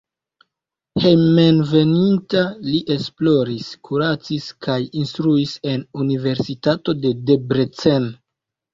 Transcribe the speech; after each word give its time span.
Hejmenveninta 1.03 2.41
li 2.71 2.81
esploris, 2.97 3.69
kuracis 3.91 4.49
kaj 4.69 4.81
instruis 5.05 5.57
en 5.77 5.89
universitato 6.05 7.01
de 7.07 7.17
Debrecen. 7.33 8.15